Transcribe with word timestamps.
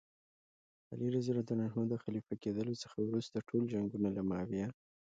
علي 0.91 1.07
رض 1.13 1.27
د 1.89 1.93
خلیفه 2.03 2.33
کېدلو 2.43 2.73
څخه 2.83 2.97
وروسته 3.01 3.37
ټول 3.49 3.63
جنګونه 3.73 4.09
له 4.17 4.21
معاویه. 4.29 4.67